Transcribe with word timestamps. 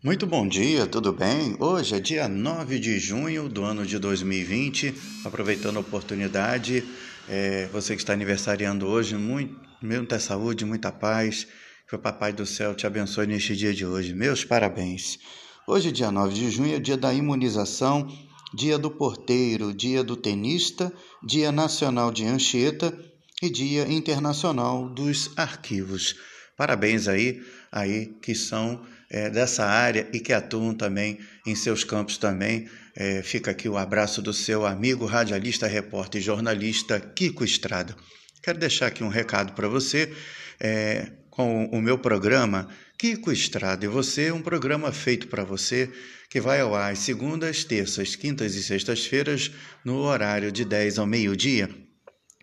Muito 0.00 0.28
bom 0.28 0.46
dia, 0.46 0.86
tudo 0.86 1.12
bem? 1.12 1.56
Hoje 1.58 1.96
é 1.96 1.98
dia 1.98 2.28
9 2.28 2.78
de 2.78 3.00
junho 3.00 3.48
do 3.48 3.64
ano 3.64 3.84
de 3.84 3.98
2020. 3.98 4.94
Aproveitando 5.24 5.78
a 5.78 5.80
oportunidade, 5.80 6.84
é, 7.28 7.66
você 7.72 7.96
que 7.96 8.02
está 8.02 8.12
aniversariando 8.12 8.86
hoje, 8.86 9.16
muito, 9.16 9.58
muita 9.82 10.20
saúde, 10.20 10.64
muita 10.64 10.92
paz. 10.92 11.48
Que 11.88 11.96
o 11.96 11.98
Papai 11.98 12.32
do 12.32 12.46
Céu 12.46 12.76
te 12.76 12.86
abençoe 12.86 13.26
neste 13.26 13.56
dia 13.56 13.74
de 13.74 13.84
hoje. 13.84 14.14
Meus 14.14 14.44
parabéns. 14.44 15.18
Hoje, 15.66 15.90
dia 15.90 16.12
9 16.12 16.32
de 16.32 16.48
junho, 16.48 16.76
é 16.76 16.78
dia 16.78 16.96
da 16.96 17.12
imunização, 17.12 18.06
dia 18.54 18.78
do 18.78 18.92
porteiro, 18.92 19.74
dia 19.74 20.04
do 20.04 20.14
tenista, 20.14 20.92
dia 21.24 21.50
nacional 21.50 22.12
de 22.12 22.24
Anchieta 22.24 22.96
e 23.42 23.50
dia 23.50 23.90
internacional 23.92 24.88
dos 24.88 25.36
arquivos. 25.36 26.14
Parabéns 26.56 27.08
aí, 27.08 27.42
aí 27.72 28.06
que 28.22 28.34
são 28.34 28.80
é, 29.10 29.30
dessa 29.30 29.64
área 29.64 30.08
e 30.12 30.20
que 30.20 30.32
atuam 30.32 30.74
também 30.74 31.18
em 31.46 31.54
seus 31.54 31.84
campos 31.84 32.18
também. 32.18 32.68
É, 32.94 33.22
fica 33.22 33.50
aqui 33.50 33.68
o 33.68 33.76
abraço 33.76 34.20
do 34.20 34.32
seu 34.32 34.66
amigo 34.66 35.06
radialista, 35.06 35.66
repórter 35.66 36.20
e 36.20 36.24
jornalista 36.24 37.00
Kiko 37.00 37.44
Estrada. 37.44 37.96
Quero 38.42 38.58
deixar 38.58 38.86
aqui 38.86 39.04
um 39.04 39.08
recado 39.08 39.52
para 39.52 39.68
você 39.68 40.12
é, 40.60 41.08
com 41.30 41.66
o 41.66 41.80
meu 41.80 41.98
programa 41.98 42.68
Kiko 42.98 43.30
Estrada 43.30 43.84
e 43.84 43.88
você, 43.88 44.32
um 44.32 44.42
programa 44.42 44.92
feito 44.92 45.28
para 45.28 45.44
você 45.44 45.90
que 46.28 46.40
vai 46.40 46.60
ao 46.60 46.74
ar 46.74 46.92
às 46.92 46.98
segundas, 46.98 47.64
terças, 47.64 48.14
quintas 48.14 48.54
e 48.54 48.62
sextas-feiras 48.62 49.50
no 49.84 49.98
horário 49.98 50.52
de 50.52 50.64
10 50.64 50.98
ao 50.98 51.06
meio-dia 51.06 51.87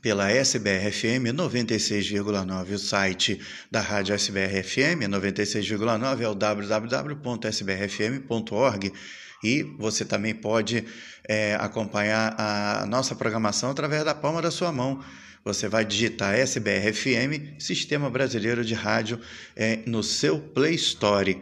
pela 0.00 0.30
SBR-FM 0.30 1.32
96,9. 1.34 2.74
O 2.74 2.78
site 2.78 3.40
da 3.70 3.80
Rádio 3.80 4.14
SBR-FM 4.14 5.08
96,9 5.08 6.20
é 6.20 6.28
o 6.28 6.34
www.sbrfm.org 6.34 8.92
e 9.42 9.62
você 9.78 10.04
também 10.04 10.34
pode 10.34 10.84
é, 11.26 11.54
acompanhar 11.56 12.34
a 12.38 12.84
nossa 12.86 13.14
programação 13.14 13.70
através 13.70 14.04
da 14.04 14.14
palma 14.14 14.42
da 14.42 14.50
sua 14.50 14.72
mão. 14.72 15.02
Você 15.42 15.68
vai 15.68 15.84
digitar 15.84 16.34
SBR-FM, 16.34 17.58
Sistema 17.58 18.10
Brasileiro 18.10 18.62
de 18.62 18.74
Rádio, 18.74 19.18
é, 19.56 19.80
no 19.86 20.02
seu 20.02 20.38
Play 20.38 20.74
Store. 20.74 21.40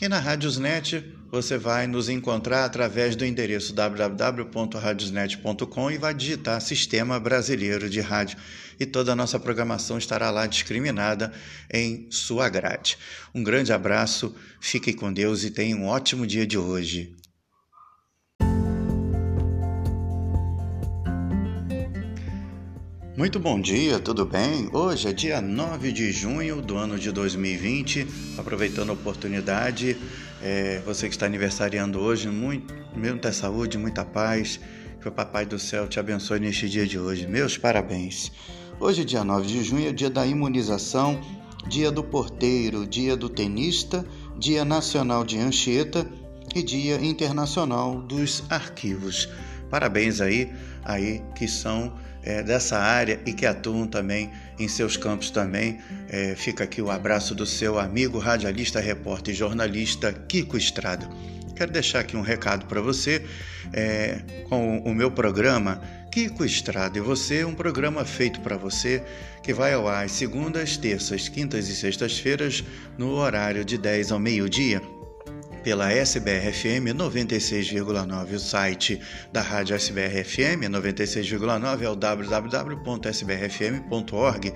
E 0.00 0.08
na 0.08 0.18
Radiosnet 0.18 1.04
você 1.30 1.56
vai 1.56 1.86
nos 1.86 2.08
encontrar 2.08 2.64
através 2.64 3.14
do 3.14 3.24
endereço 3.24 3.72
www.radiosnet.com 3.72 5.90
e 5.90 5.98
vai 5.98 6.12
digitar 6.12 6.60
Sistema 6.60 7.20
Brasileiro 7.20 7.88
de 7.88 8.00
Rádio 8.00 8.36
e 8.78 8.84
toda 8.84 9.12
a 9.12 9.16
nossa 9.16 9.38
programação 9.38 9.96
estará 9.96 10.30
lá 10.30 10.46
discriminada 10.46 11.32
em 11.72 12.08
sua 12.10 12.48
grade. 12.48 12.98
Um 13.34 13.44
grande 13.44 13.72
abraço, 13.72 14.34
fique 14.60 14.92
com 14.92 15.12
Deus 15.12 15.44
e 15.44 15.50
tenha 15.50 15.76
um 15.76 15.86
ótimo 15.86 16.26
dia 16.26 16.46
de 16.46 16.58
hoje. 16.58 17.14
Muito 23.16 23.38
bom 23.38 23.60
dia, 23.60 24.00
tudo 24.00 24.26
bem? 24.26 24.68
Hoje 24.72 25.06
é 25.08 25.12
dia 25.12 25.40
9 25.40 25.92
de 25.92 26.10
junho 26.10 26.60
do 26.60 26.76
ano 26.76 26.98
de 26.98 27.12
2020. 27.12 28.08
Aproveitando 28.36 28.90
a 28.90 28.92
oportunidade, 28.92 29.96
é, 30.42 30.82
você 30.84 31.06
que 31.06 31.14
está 31.14 31.24
aniversariando 31.24 32.00
hoje, 32.00 32.28
muito, 32.28 32.74
muita 32.92 33.32
saúde, 33.32 33.78
muita 33.78 34.04
paz. 34.04 34.58
Que 35.00 35.06
o 35.06 35.12
Papai 35.12 35.46
do 35.46 35.60
Céu 35.60 35.86
te 35.86 36.00
abençoe 36.00 36.40
neste 36.40 36.68
dia 36.68 36.88
de 36.88 36.98
hoje. 36.98 37.24
Meus 37.28 37.56
parabéns. 37.56 38.32
Hoje, 38.80 39.04
dia 39.04 39.22
9 39.22 39.46
de 39.46 39.62
junho, 39.62 39.90
é 39.90 39.92
dia 39.92 40.10
da 40.10 40.26
imunização, 40.26 41.20
dia 41.68 41.92
do 41.92 42.02
porteiro, 42.02 42.84
dia 42.84 43.16
do 43.16 43.28
tenista, 43.28 44.04
dia 44.36 44.64
nacional 44.64 45.24
de 45.24 45.38
Anchieta 45.38 46.04
e 46.52 46.64
dia 46.64 46.96
internacional 46.96 48.00
dos 48.02 48.42
arquivos. 48.50 49.28
Parabéns 49.74 50.20
aí, 50.20 50.52
aí 50.84 51.20
que 51.34 51.48
são 51.48 51.92
é, 52.22 52.44
dessa 52.44 52.78
área 52.78 53.18
e 53.26 53.32
que 53.32 53.44
atuam 53.44 53.88
também 53.88 54.30
em 54.56 54.68
seus 54.68 54.96
campos 54.96 55.30
também. 55.30 55.80
É, 56.08 56.36
fica 56.36 56.62
aqui 56.62 56.80
o 56.80 56.92
abraço 56.92 57.34
do 57.34 57.44
seu 57.44 57.76
amigo 57.76 58.20
radialista, 58.20 58.78
repórter 58.78 59.34
e 59.34 59.36
jornalista 59.36 60.12
Kiko 60.12 60.56
Estrada. 60.56 61.08
Quero 61.56 61.72
deixar 61.72 61.98
aqui 61.98 62.16
um 62.16 62.20
recado 62.20 62.66
para 62.66 62.80
você 62.80 63.26
é, 63.72 64.20
com 64.48 64.78
o 64.78 64.94
meu 64.94 65.10
programa 65.10 65.82
Kiko 66.12 66.44
Estrada 66.44 66.96
e 66.96 67.00
você, 67.00 67.44
um 67.44 67.52
programa 67.52 68.04
feito 68.04 68.40
para 68.42 68.56
você 68.56 69.02
que 69.42 69.52
vai 69.52 69.72
ao 69.72 69.88
ar 69.88 70.04
às 70.04 70.12
segundas, 70.12 70.76
terças, 70.76 71.28
quintas 71.28 71.68
e 71.68 71.74
sextas-feiras 71.74 72.62
no 72.96 73.10
horário 73.10 73.64
de 73.64 73.76
10 73.76 74.12
ao 74.12 74.20
meio-dia 74.20 74.80
pela 75.64 75.90
SBR-FM 75.90 76.92
96,9. 76.94 78.34
O 78.34 78.38
site 78.38 79.00
da 79.32 79.40
Rádio 79.40 79.74
SBR-FM 79.74 80.68
96,9 80.70 81.82
é 81.82 81.88
o 81.88 81.96
www.sbrfm.org 81.96 84.52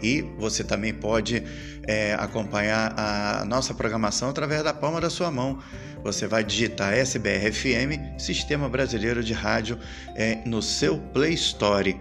e 0.00 0.22
você 0.38 0.62
também 0.62 0.94
pode 0.94 1.42
é, 1.86 2.14
acompanhar 2.14 2.94
a 2.96 3.44
nossa 3.44 3.74
programação 3.74 4.30
através 4.30 4.62
da 4.62 4.72
palma 4.72 5.00
da 5.00 5.10
sua 5.10 5.32
mão. 5.32 5.58
Você 6.04 6.28
vai 6.28 6.44
digitar 6.44 6.94
SBR-FM, 6.94 8.18
Sistema 8.18 8.68
Brasileiro 8.68 9.20
de 9.22 9.32
Rádio, 9.32 9.78
é, 10.14 10.42
no 10.46 10.62
seu 10.62 10.96
Play 10.96 11.34
Store. 11.34 11.98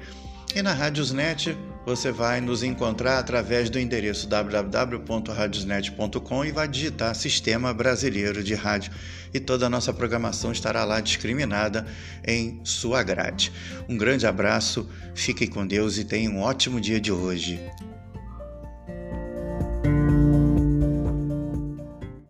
E 0.54 0.62
na 0.62 0.74
Radiosnet 0.74 1.58
você 1.86 2.12
vai 2.12 2.42
nos 2.42 2.62
encontrar 2.62 3.20
através 3.20 3.70
do 3.70 3.80
endereço 3.80 4.28
www.radiosnet.com 4.28 6.46
e 6.46 6.52
vai 6.52 6.68
digitar 6.68 7.16
Sistema 7.16 7.74
Brasileiro 7.74 8.44
de 8.44 8.54
Rádio 8.54 8.92
e 9.34 9.40
toda 9.40 9.66
a 9.66 9.70
nossa 9.70 9.94
programação 9.94 10.52
estará 10.52 10.84
lá 10.84 11.00
discriminada 11.00 11.86
em 12.28 12.60
sua 12.66 13.02
grade. 13.02 13.50
Um 13.88 13.98
grande 13.98 14.28
abraço, 14.28 14.90
fique 15.16 15.48
com 15.48 15.66
Deus 15.66 15.98
e 15.98 16.04
tenha 16.04 16.30
um 16.30 16.42
ótimo 16.42 16.82
dia 16.82 17.00
de 17.00 17.14
hoje. 17.14 17.58